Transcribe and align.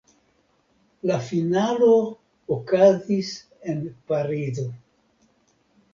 La 1.09 1.17
finalo 1.27 1.91
okazis 2.57 3.31
en 3.75 3.87
Parizo. 4.11 4.67